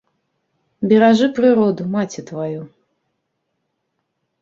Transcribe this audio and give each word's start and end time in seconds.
Беражы 0.93 1.27
прыроду, 1.41 1.83
маці 1.99 2.21
тваю! 2.33 2.61